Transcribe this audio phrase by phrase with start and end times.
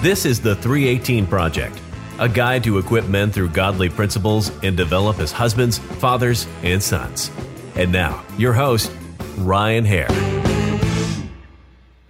[0.00, 1.82] This is the 318 Project,
[2.20, 7.32] a guide to equip men through godly principles and develop as husbands, fathers, and sons.
[7.74, 8.92] And now, your host,
[9.38, 10.06] Ryan Hare.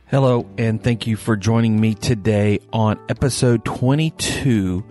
[0.09, 4.85] Hello, and thank you for joining me today on episode 22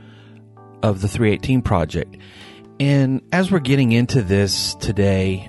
[0.82, 2.18] of the 318 Project.
[2.79, 5.48] And as we're getting into this today,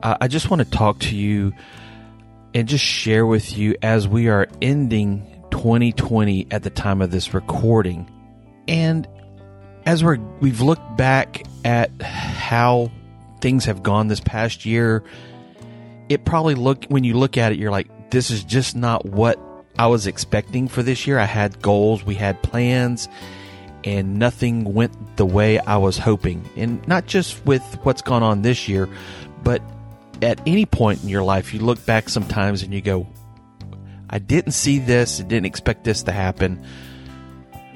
[0.00, 1.54] I just want to talk to you
[2.54, 7.34] and just share with you as we are ending 2020 at the time of this
[7.34, 8.08] recording.
[8.68, 9.08] And
[9.86, 12.92] as we're we've looked back at how
[13.40, 15.02] things have gone this past year,
[16.08, 19.40] it probably look when you look at it you're like this is just not what
[19.76, 21.18] I was expecting for this year.
[21.18, 23.08] I had goals, we had plans,
[23.82, 26.48] and nothing went the way I was hoping.
[26.56, 28.88] And not just with what's gone on this year,
[29.42, 29.60] but
[30.22, 33.08] at any point in your life, you look back sometimes and you go,
[34.10, 36.64] I didn't see this, I didn't expect this to happen.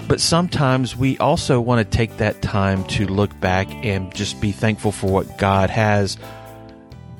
[0.08, 4.52] But sometimes we also want to take that time to look back and just be
[4.52, 6.18] thankful for what God has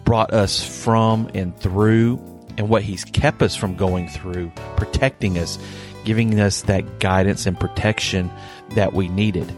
[0.05, 2.17] brought us from and through
[2.59, 5.59] and what He's kept us from going through, protecting us,
[6.05, 8.31] giving us that guidance and protection
[8.71, 9.55] that we needed.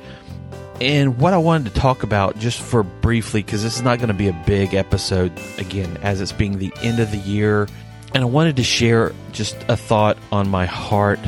[0.81, 4.09] And what I wanted to talk about just for briefly, because this is not going
[4.09, 7.69] to be a big episode again, as it's being the end of the year.
[8.15, 11.19] And I wanted to share just a thought on my heart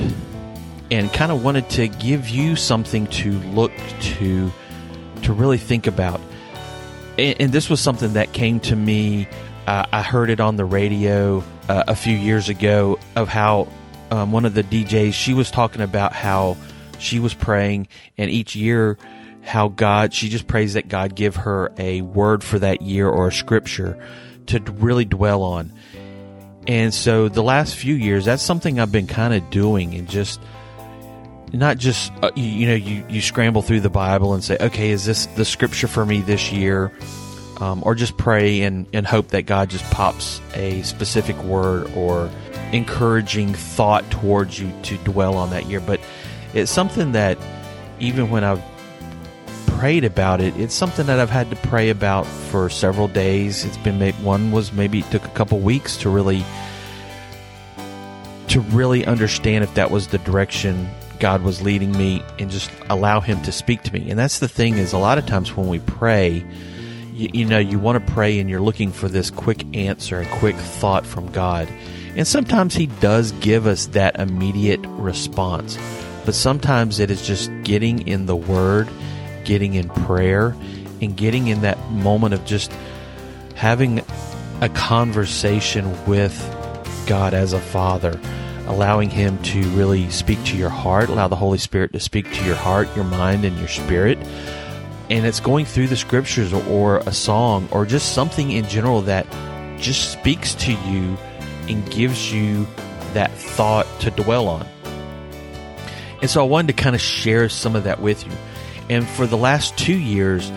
[0.90, 4.52] and kind of wanted to give you something to look to,
[5.22, 6.20] to really think about.
[7.18, 9.26] And, and this was something that came to me.
[9.66, 13.66] Uh, I heard it on the radio uh, a few years ago of how
[14.12, 16.56] um, one of the DJs, she was talking about how
[16.98, 18.96] she was praying, and each year,
[19.42, 23.28] how God, she just prays that God give her a word for that year or
[23.28, 23.98] a scripture
[24.46, 25.72] to really dwell on.
[26.66, 30.40] And so the last few years, that's something I've been kind of doing and just
[31.52, 34.90] not just, uh, you, you, know, you, you scramble through the Bible and say, okay,
[34.90, 36.92] is this the scripture for me this year?
[37.58, 42.30] Um, or just pray and, and hope that God just pops a specific word or
[42.72, 45.80] encouraging thought towards you to dwell on that year.
[45.80, 46.00] But
[46.52, 47.38] it's something that
[47.98, 48.62] even when I've
[49.78, 53.64] prayed about it, it's something that I've had to pray about for several days.
[53.64, 56.44] It's been one was maybe it took a couple weeks to really
[58.56, 60.88] to really understand if that was the direction
[61.20, 64.08] God was leading me and just allow him to speak to me.
[64.08, 66.42] And that's the thing is a lot of times when we pray,
[67.12, 70.38] you, you know, you want to pray and you're looking for this quick answer, a
[70.38, 71.68] quick thought from God.
[72.16, 75.76] And sometimes he does give us that immediate response.
[76.24, 78.88] But sometimes it is just getting in the Word,
[79.44, 80.56] getting in prayer,
[81.02, 82.72] and getting in that moment of just
[83.54, 84.02] having
[84.62, 86.34] a conversation with
[87.06, 88.18] God as a Father,
[88.66, 92.44] allowing Him to really speak to your heart, allow the Holy Spirit to speak to
[92.44, 94.18] your heart, your mind, and your spirit.
[95.08, 99.26] And it's going through the scriptures or, a song or just something in general that
[99.78, 101.16] just speaks to you
[101.68, 102.66] and gives you
[103.14, 104.66] that thought to dwell on.
[106.20, 108.32] And so I wanted to kind of share some of that with you.
[108.88, 110.50] And for the last two years,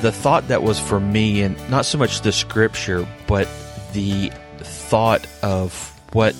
[0.00, 3.48] the thought that was for me, and not so much the scripture, but
[3.92, 6.34] the thought of what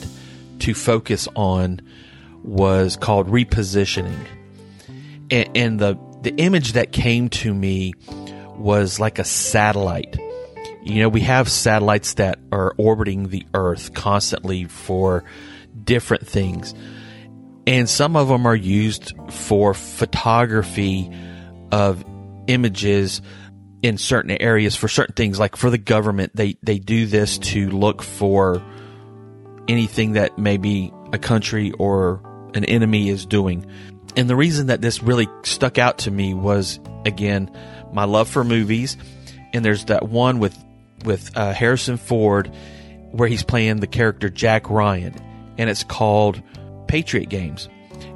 [0.60, 1.80] to focus on
[2.42, 4.26] was called repositioning.
[5.30, 7.94] And, and the, the image that came to me
[8.56, 10.18] was like a satellite.
[10.82, 15.24] You know, we have satellites that are orbiting the Earth constantly for
[15.84, 16.74] different things
[17.66, 21.10] and some of them are used for photography
[21.72, 22.04] of
[22.46, 23.22] images
[23.82, 27.70] in certain areas for certain things like for the government they they do this to
[27.70, 28.62] look for
[29.68, 32.20] anything that maybe a country or
[32.54, 33.66] an enemy is doing
[34.16, 37.50] and the reason that this really stuck out to me was again
[37.92, 38.96] my love for movies
[39.52, 40.56] and there's that one with
[41.04, 42.52] with uh, Harrison Ford
[43.12, 45.14] where he's playing the character Jack Ryan
[45.56, 46.42] and it's called
[46.88, 47.68] Patriot games.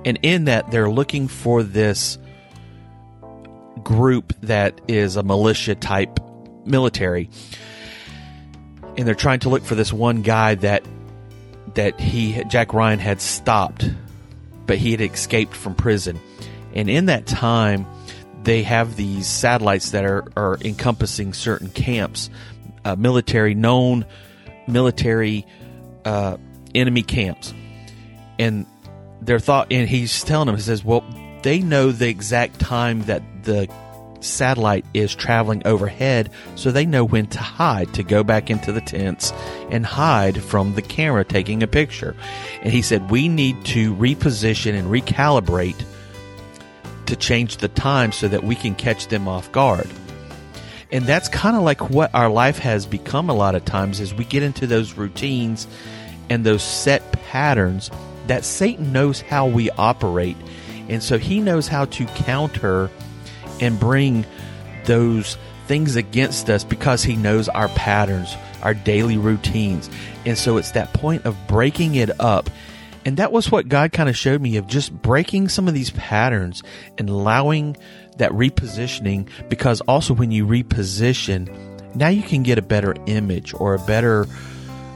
[0.04, 2.18] And in that, they're looking for this
[3.82, 6.18] group that is a militia type
[6.64, 7.30] military.
[8.96, 10.82] And they're trying to look for this one guy that
[11.74, 13.88] that he Jack Ryan had stopped,
[14.66, 16.20] but he had escaped from prison.
[16.74, 17.86] And in that time,
[18.42, 22.30] they have these satellites that are, are encompassing certain camps,
[22.84, 24.04] uh, military known
[24.66, 25.46] military
[26.04, 26.36] uh,
[26.74, 27.54] enemy camps
[28.38, 28.66] and
[29.20, 31.04] their thought, and he's telling them, he says, well,
[31.42, 33.68] they know the exact time that the
[34.20, 38.80] satellite is traveling overhead so they know when to hide, to go back into the
[38.80, 39.32] tents
[39.70, 42.14] and hide from the camera taking a picture.
[42.62, 45.84] And he said, We need to reposition and recalibrate
[47.06, 49.88] to change the time so that we can catch them off guard.
[50.90, 54.14] And that's kind of like what our life has become a lot of times is
[54.14, 55.66] we get into those routines
[56.30, 57.90] and those set patterns
[58.26, 60.36] that Satan knows how we operate.
[60.88, 62.90] And so he knows how to counter
[63.60, 64.24] and bring
[64.84, 69.88] those things against us because he knows our patterns, our daily routines.
[70.24, 72.50] And so it's that point of breaking it up.
[73.04, 75.90] And that was what God kind of showed me of just breaking some of these
[75.90, 76.62] patterns
[76.96, 77.76] and allowing
[78.16, 81.48] that repositioning because also when you reposition,
[81.94, 84.26] now you can get a better image or a better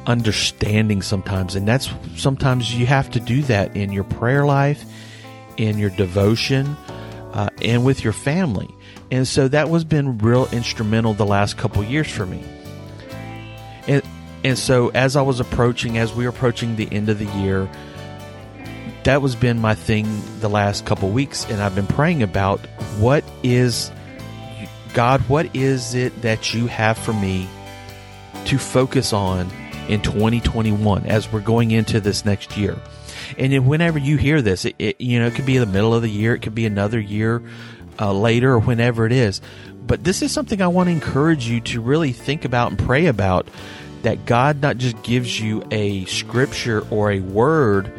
[0.06, 1.55] understanding sometimes.
[1.55, 4.85] And that's sometimes you have to do that in your prayer life,
[5.56, 6.76] in your devotion,
[7.32, 8.69] uh, and with your family.
[9.11, 12.44] And so that was been real instrumental the last couple years for me.
[13.87, 14.02] And
[14.44, 17.69] and so as I was approaching, as we were approaching the end of the year,
[19.05, 20.06] that was been my thing
[20.40, 22.61] the last couple weeks, and I've been praying about
[22.99, 23.90] what is
[24.94, 27.49] God, what is it that you have for me
[28.46, 29.50] to focus on
[29.88, 32.76] in 2021 as we're going into this next year.
[33.38, 36.02] And whenever you hear this, it, it, you know it could be the middle of
[36.02, 37.43] the year, it could be another year
[38.00, 39.40] uh, later, or whenever it is.
[39.87, 43.06] But this is something I want to encourage you to really think about and pray
[43.06, 43.49] about.
[44.02, 47.93] That God not just gives you a scripture or a word,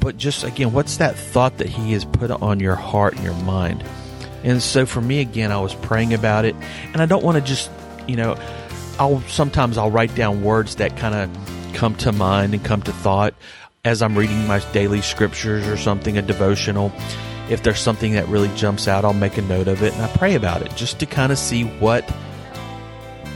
[0.00, 3.34] but just again, what's that thought that He has put on your heart and your
[3.34, 3.84] mind?
[4.42, 6.56] And so for me, again, I was praying about it,
[6.92, 7.70] and I don't want to just,
[8.08, 8.36] you know,
[8.98, 12.92] I'll sometimes I'll write down words that kind of come to mind and come to
[12.92, 13.34] thought
[13.84, 16.92] as I'm reading my daily scriptures or something, a devotional.
[17.48, 20.08] If there's something that really jumps out, I'll make a note of it and I
[20.16, 22.08] pray about it just to kind of see what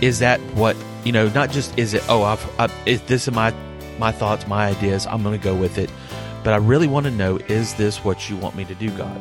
[0.01, 1.29] is that what you know.
[1.31, 3.55] Not just is it oh I've, I've is this is my
[3.99, 5.07] my thoughts, my ideas.
[5.07, 5.91] I'm going to go with it,
[6.45, 9.21] but I really want to know is this what you want me to do, God?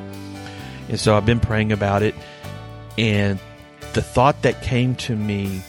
[0.90, 2.14] And so I've been praying about it,
[2.98, 3.40] and
[3.94, 5.62] the thought that came to me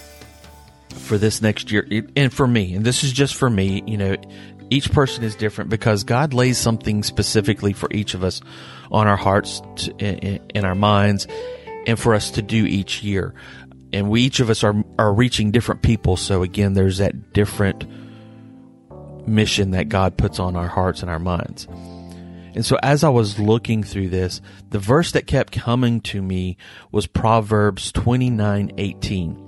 [0.91, 1.87] for this next year
[2.17, 4.17] and for me and this is just for me you know
[4.71, 8.41] each person is different because god lays something specifically for each of us
[8.91, 9.61] on our hearts
[9.99, 11.27] in our minds
[11.87, 13.35] and for us to do each year.
[13.93, 16.17] And we each of us are are reaching different people.
[16.17, 17.85] So again there's that different
[19.27, 21.67] mission that god puts on our hearts and our minds.
[22.55, 24.41] And so as I was looking through this,
[24.71, 26.57] the verse that kept coming to me
[26.93, 29.41] was Proverbs 29:18.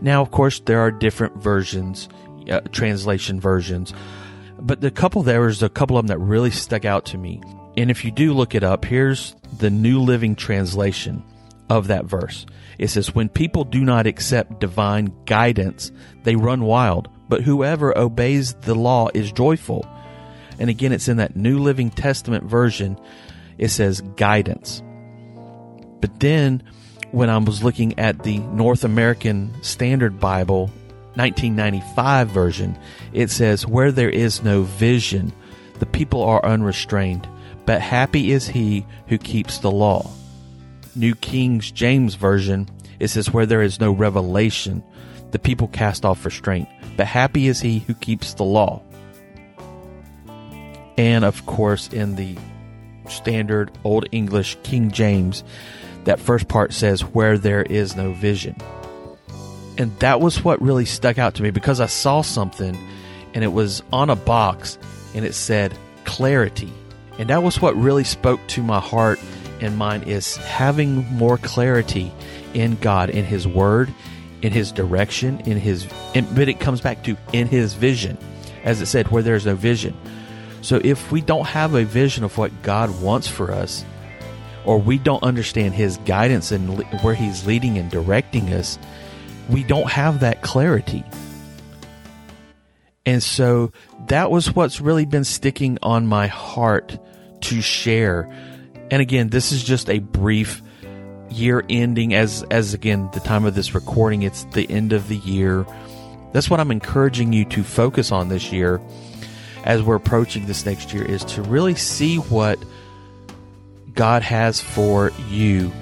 [0.00, 2.08] Now, of course, there are different versions,
[2.48, 3.92] uh, translation versions,
[4.64, 7.42] but the couple there was a couple of them that really stuck out to me.
[7.76, 11.22] And if you do look it up, here's the New Living Translation
[11.68, 12.46] of that verse.
[12.78, 18.54] It says, When people do not accept divine guidance, they run wild, but whoever obeys
[18.54, 19.86] the law is joyful.
[20.58, 22.98] And again, it's in that New Living Testament version.
[23.58, 24.82] It says guidance.
[26.00, 26.62] But then
[27.10, 30.70] when I was looking at the North American Standard Bible
[31.16, 32.78] 1995 version,
[33.12, 35.32] it says, Where there is no vision,
[35.78, 37.28] the people are unrestrained,
[37.66, 40.10] but happy is he who keeps the law.
[40.96, 42.68] New King James Version,
[43.00, 44.82] it says, Where there is no revelation,
[45.30, 48.82] the people cast off restraint, but happy is he who keeps the law.
[50.96, 52.36] And of course, in the
[53.08, 55.42] standard Old English King James,
[56.04, 58.56] that first part says, where there is no vision.
[59.76, 62.78] And that was what really stuck out to me because I saw something
[63.34, 64.78] and it was on a box
[65.14, 66.72] and it said clarity.
[67.18, 69.18] And that was what really spoke to my heart
[69.60, 72.12] and mind is having more clarity
[72.54, 73.92] in God, in His Word,
[74.42, 75.86] in His direction, in His,
[76.34, 78.18] but it comes back to in His vision.
[78.62, 79.94] As it said, where there's no vision.
[80.62, 83.84] So if we don't have a vision of what God wants for us,
[84.64, 88.78] or we don't understand His guidance and where He's leading and directing us,
[89.48, 91.04] we don't have that clarity.
[93.06, 93.72] And so
[94.06, 96.98] that was what's really been sticking on my heart
[97.42, 98.30] to share.
[98.90, 100.62] And again, this is just a brief
[101.30, 105.16] year ending as as again the time of this recording it's the end of the
[105.16, 105.66] year.
[106.32, 108.80] That's what I'm encouraging you to focus on this year
[109.64, 112.58] as we're approaching this next year is to really see what
[113.94, 115.72] God has for you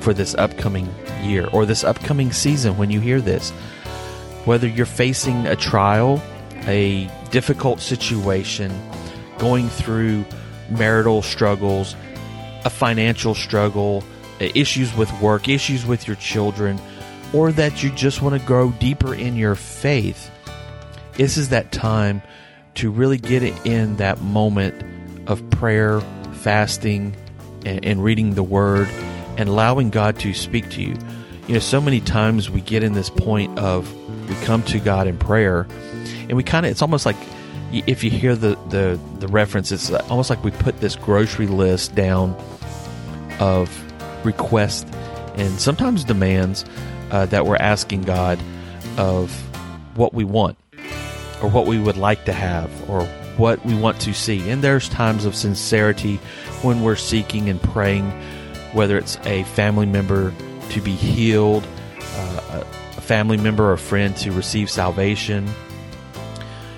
[0.00, 0.88] for this upcoming
[1.20, 3.50] year or this upcoming season when you hear this.
[4.44, 6.22] Whether you're facing a trial,
[6.66, 8.72] a difficult situation,
[9.38, 10.24] going through
[10.70, 11.94] marital struggles,
[12.64, 14.02] a financial struggle,
[14.40, 16.80] uh, issues with work, issues with your children,
[17.32, 20.30] or that you just want to grow deeper in your faith,
[21.14, 22.22] this is that time
[22.74, 24.84] to really get it in that moment
[25.28, 26.00] of prayer,
[26.32, 27.14] fasting,
[27.66, 28.88] and, and reading the Word,
[29.38, 30.94] and allowing God to speak to you.
[31.46, 33.90] You know, so many times we get in this point of
[34.28, 35.66] we come to God in prayer,
[36.28, 37.16] and we kind of, it's almost like
[37.72, 41.94] if you hear the, the, the reference, it's almost like we put this grocery list
[41.94, 42.36] down
[43.40, 43.70] of
[44.24, 44.90] requests
[45.36, 46.64] and sometimes demands
[47.10, 48.38] uh, that we're asking God
[48.96, 49.30] of
[49.96, 50.58] what we want
[51.42, 53.04] or what we would like to have or
[53.36, 54.50] what we want to see.
[54.50, 56.16] And there's times of sincerity
[56.62, 58.10] when we're seeking and praying,
[58.72, 60.32] whether it's a family member
[60.70, 61.66] to be healed,
[62.00, 62.64] uh,
[62.96, 65.48] a family member or friend to receive salvation.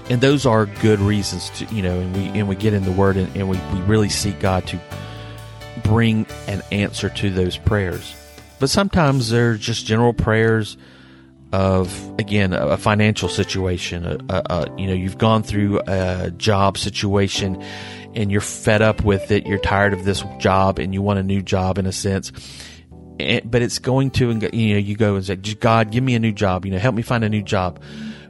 [0.08, 2.92] And those are good reasons to, you know, and we and we get in the
[2.92, 4.80] Word and, and we, we really seek God to
[5.84, 8.14] bring an answer to those prayers.
[8.58, 10.76] But sometimes they're just general prayers
[11.52, 14.04] of again a financial situation.
[14.04, 17.62] A, a, a, you know, you've gone through a job situation
[18.14, 19.46] and you're fed up with it.
[19.46, 22.32] You're tired of this job and you want a new job in a sense.
[23.18, 26.18] And, but it's going to, you know, you go and say, God, give me a
[26.18, 26.64] new job.
[26.64, 27.80] You know, help me find a new job.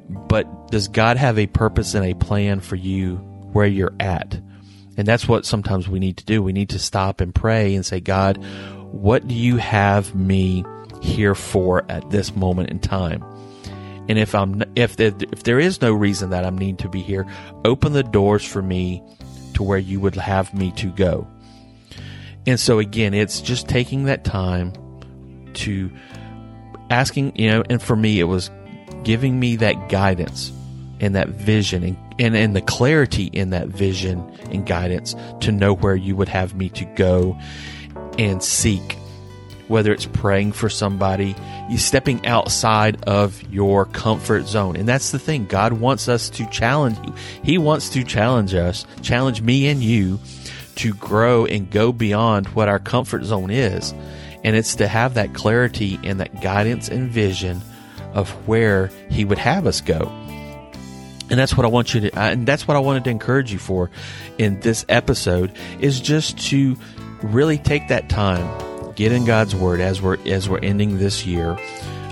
[0.08, 3.16] But does God have a purpose and a plan for you
[3.52, 4.40] where you're at?
[4.96, 6.42] And that's what sometimes we need to do.
[6.42, 8.44] We need to stop and pray and say, God,
[8.92, 10.64] what do you have me
[11.00, 13.24] here for at this moment in time?
[14.08, 17.00] And if I'm if there, if there is no reason that I need to be
[17.00, 17.26] here,
[17.64, 19.02] open the doors for me
[19.60, 21.26] to where you would have me to go.
[22.46, 24.72] And so again, it's just taking that time
[25.52, 25.90] to
[26.88, 28.50] asking, you know, and for me it was
[29.04, 30.50] giving me that guidance
[30.98, 34.18] and that vision and, and, and the clarity in that vision
[34.50, 37.38] and guidance to know where you would have me to go
[38.18, 38.96] and seek
[39.70, 41.36] whether it's praying for somebody,
[41.70, 44.74] you stepping outside of your comfort zone.
[44.74, 45.46] And that's the thing.
[45.46, 47.14] God wants us to challenge you.
[47.44, 50.18] He wants to challenge us, challenge me and you
[50.74, 53.94] to grow and go beyond what our comfort zone is.
[54.42, 57.60] And it's to have that clarity and that guidance and vision
[58.12, 60.08] of where he would have us go.
[61.30, 63.60] And that's what I want you to, and that's what I wanted to encourage you
[63.60, 63.88] for
[64.36, 66.76] in this episode is just to
[67.22, 68.48] really take that time,
[69.00, 71.52] get in God's Word as we're as we're ending this year.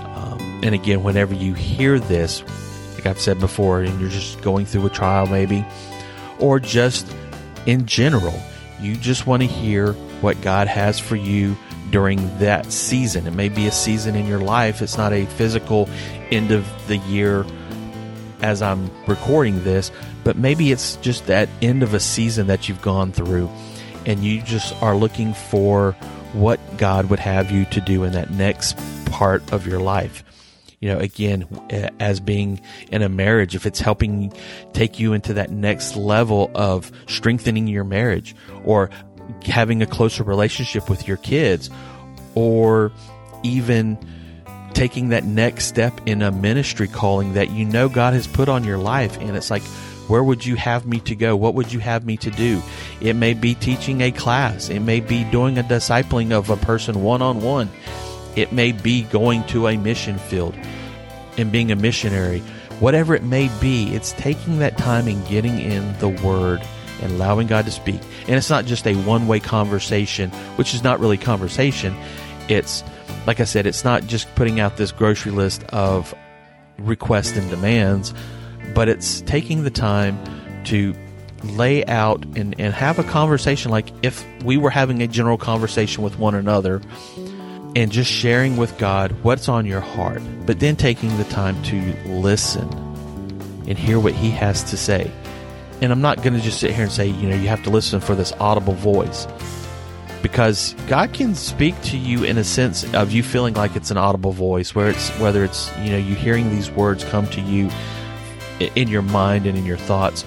[0.05, 2.43] Um, and again, whenever you hear this,
[2.95, 5.63] like I've said before, and you're just going through a trial, maybe,
[6.39, 7.07] or just
[7.67, 8.33] in general,
[8.81, 11.55] you just want to hear what God has for you
[11.91, 13.27] during that season.
[13.27, 14.81] It may be a season in your life.
[14.81, 15.87] It's not a physical
[16.31, 17.45] end of the year
[18.41, 19.91] as I'm recording this,
[20.23, 23.47] but maybe it's just that end of a season that you've gone through
[24.07, 25.95] and you just are looking for
[26.33, 30.23] what God would have you to do in that next part of your life.
[30.79, 31.45] You know, again,
[31.99, 34.31] as being in a marriage, if it's helping
[34.71, 38.33] take you into that next level of strengthening your marriage
[38.63, 38.89] or
[39.43, 41.69] having a closer relationship with your kids
[42.33, 42.93] or
[43.43, 43.97] even
[44.73, 48.63] taking that next step in a ministry calling that you know God has put on
[48.63, 49.17] your life.
[49.19, 49.63] And it's like,
[50.09, 51.35] where would you have me to go?
[51.35, 52.61] What would you have me to do?
[52.99, 54.69] It may be teaching a class.
[54.69, 57.69] It may be doing a discipling of a person one on one.
[58.35, 60.55] It may be going to a mission field
[61.37, 62.39] and being a missionary.
[62.79, 66.61] Whatever it may be, it's taking that time and getting in the Word
[67.01, 68.01] and allowing God to speak.
[68.27, 71.95] And it's not just a one way conversation, which is not really conversation.
[72.47, 72.83] It's,
[73.27, 76.15] like I said, it's not just putting out this grocery list of
[76.79, 78.13] requests and demands
[78.73, 80.17] but it's taking the time
[80.65, 80.95] to
[81.43, 86.03] lay out and, and have a conversation like if we were having a general conversation
[86.03, 86.81] with one another
[87.75, 91.81] and just sharing with God what's on your heart, but then taking the time to
[92.07, 92.67] listen
[93.67, 95.11] and hear what He has to say.
[95.81, 97.69] And I'm not going to just sit here and say, you know, you have to
[97.69, 99.27] listen for this audible voice
[100.21, 103.97] because God can speak to you in a sense of you feeling like it's an
[103.97, 107.69] audible voice, where it's whether it's you know you hearing these words come to you
[108.59, 110.25] in your mind and in your thoughts.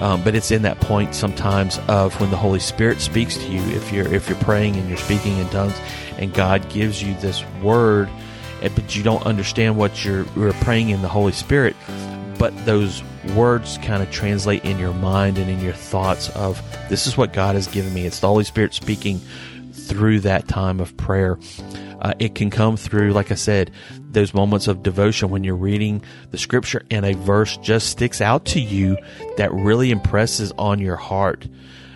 [0.00, 3.60] Um, but it's in that point sometimes of when the Holy Spirit speaks to you.
[3.76, 5.78] If you're if you're praying and you're speaking in tongues,
[6.18, 8.08] and God gives you this word,
[8.62, 11.76] eh, but you don't understand what you're, you're praying in the Holy Spirit,
[12.38, 13.02] but those
[13.34, 17.32] words kind of translate in your mind and in your thoughts of this is what
[17.32, 18.04] God has given me.
[18.06, 19.20] It's the Holy Spirit speaking
[19.72, 21.38] through that time of prayer.
[22.04, 23.70] Uh, it can come through, like I said,
[24.10, 28.44] those moments of devotion when you're reading the scripture and a verse just sticks out
[28.46, 28.98] to you
[29.38, 31.48] that really impresses on your heart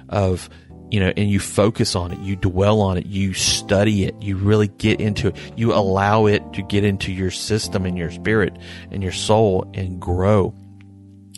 [0.09, 0.49] of
[0.91, 4.39] you know, and you focus on it, you dwell on it, you study it, you
[4.39, 8.57] really get into it, you allow it to get into your system and your spirit
[8.91, 10.55] and your soul and grow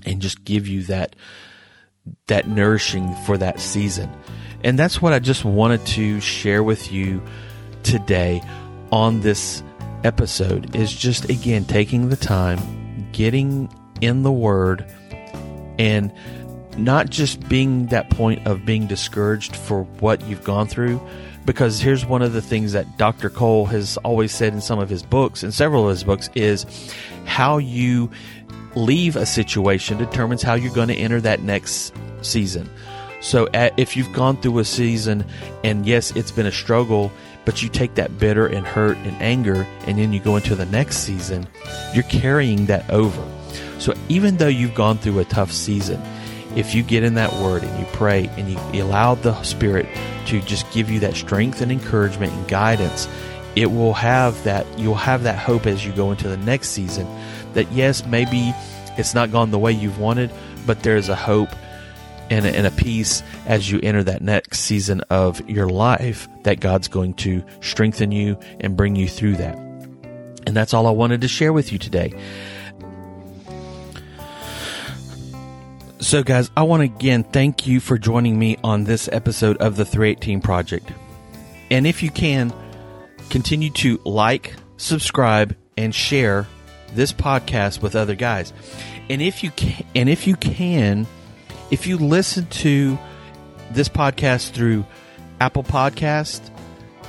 [0.07, 1.17] and just give you that,
[2.29, 4.09] that nourishing for that season.
[4.63, 7.21] And that's what I just wanted to share with you
[7.83, 8.43] today
[8.93, 9.63] on this
[10.05, 12.59] episode is just again taking the time,
[13.13, 14.85] getting in the word
[15.79, 16.13] and
[16.77, 21.01] not just being that point of being discouraged for what you've gone through.
[21.45, 23.31] Because here's one of the things that Dr.
[23.31, 26.67] Cole has always said in some of his books, and several of his books, is
[27.25, 28.11] how you
[28.77, 32.69] leave a situation determines how you're going to enter that next season.
[33.21, 35.25] So if you've gone through a season
[35.65, 37.11] and yes, it's been a struggle,
[37.45, 40.67] but you take that bitter and hurt and anger and then you go into the
[40.67, 41.47] next season,
[41.95, 43.27] you're carrying that over.
[43.79, 46.01] So even though you've gone through a tough season,
[46.57, 49.87] if you get in that word and you pray and you allow the Spirit
[50.27, 53.09] to just give you that strength and encouragement and guidance,
[53.57, 57.07] it will have that you'll have that hope as you go into the next season
[57.55, 58.53] that yes, maybe
[58.97, 60.31] it's not gone the way you've wanted,
[60.67, 61.49] but there's a hope
[62.31, 66.89] and and a peace as you enter that next season of your life that God's
[66.89, 69.57] going to strengthen you and bring you through that.
[70.47, 72.15] And that's all I wanted to share with you today.
[75.99, 79.77] So, guys, I want to again thank you for joining me on this episode of
[79.77, 80.91] the 318 Project.
[81.71, 82.53] And if you can,
[83.29, 86.47] continue to like, subscribe, and share
[86.95, 88.53] this podcast with other guys.
[89.09, 91.07] And if you can, and if you can,
[91.71, 92.99] if you listen to
[93.71, 94.85] this podcast through
[95.41, 96.41] Apple Podcast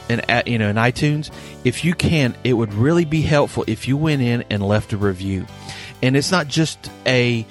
[0.09, 1.31] and at, you know in iTunes,
[1.63, 4.97] if you can, it would really be helpful if you went in and left a
[4.97, 5.45] review.
[6.01, 7.45] And it's not just a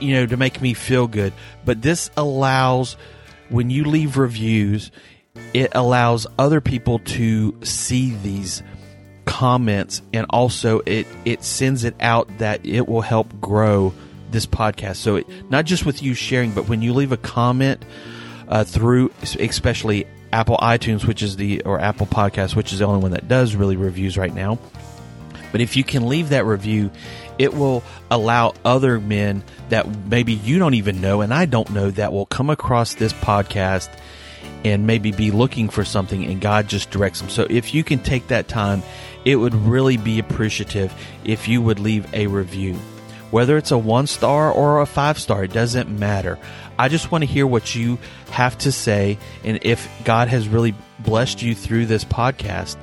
[0.00, 1.32] you know, to make me feel good.
[1.64, 2.96] But this allows,
[3.48, 4.90] when you leave reviews,
[5.54, 8.62] it allows other people to see these
[9.24, 13.92] comments and also it it sends it out that it will help grow
[14.30, 17.82] this podcast so it, not just with you sharing but when you leave a comment
[18.48, 23.00] uh, through especially apple itunes which is the or apple podcast which is the only
[23.00, 24.58] one that does really reviews right now
[25.50, 26.90] but if you can leave that review
[27.38, 31.90] it will allow other men that maybe you don't even know and I don't know
[31.92, 33.88] that will come across this podcast
[34.64, 37.30] and maybe be looking for something and God just directs them.
[37.30, 38.82] So if you can take that time,
[39.24, 40.92] it would really be appreciative
[41.24, 42.76] if you would leave a review.
[43.30, 46.38] Whether it's a one star or a five star, it doesn't matter.
[46.78, 47.98] I just want to hear what you
[48.30, 52.76] have to say and if God has really blessed you through this podcast.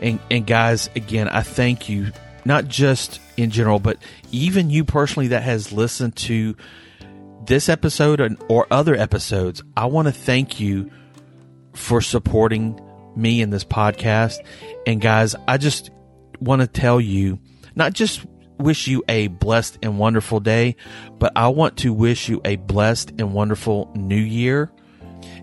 [0.00, 2.12] And, and guys, again, I thank you
[2.44, 3.98] not just in general, but
[4.32, 6.56] even you personally that has listened to
[7.46, 10.90] this episode or other episodes, I want to thank you
[11.74, 12.80] for supporting
[13.16, 14.38] me in this podcast.
[14.86, 15.90] And guys, I just
[16.40, 17.38] want to tell you,
[17.74, 18.24] not just
[18.58, 20.76] wish you a blessed and wonderful day,
[21.18, 24.70] but I want to wish you a blessed and wonderful new year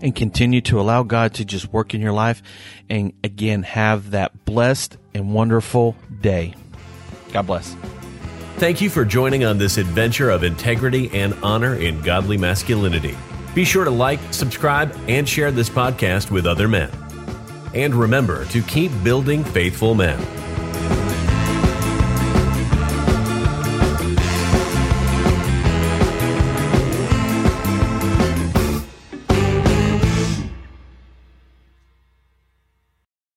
[0.00, 2.42] and continue to allow God to just work in your life
[2.88, 6.54] and again have that blessed and wonderful day.
[7.32, 7.76] God bless.
[8.56, 13.16] Thank you for joining on this adventure of integrity and honor in godly masculinity.
[13.54, 16.90] Be sure to like, subscribe, and share this podcast with other men.
[17.74, 20.41] And remember to keep building faithful men.